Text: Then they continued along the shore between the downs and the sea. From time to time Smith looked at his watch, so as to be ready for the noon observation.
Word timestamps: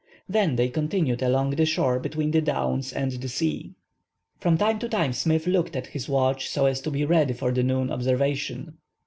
Then 0.27 0.55
they 0.55 0.67
continued 0.69 1.21
along 1.21 1.51
the 1.51 1.65
shore 1.67 1.99
between 1.99 2.31
the 2.31 2.41
downs 2.41 2.91
and 2.91 3.11
the 3.11 3.29
sea. 3.29 3.75
From 4.39 4.57
time 4.57 4.79
to 4.79 4.89
time 4.89 5.13
Smith 5.13 5.45
looked 5.45 5.75
at 5.75 5.85
his 5.85 6.09
watch, 6.09 6.49
so 6.49 6.65
as 6.65 6.81
to 6.81 6.89
be 6.89 7.05
ready 7.05 7.35
for 7.35 7.51
the 7.51 7.61
noon 7.61 7.91
observation. 7.91 8.79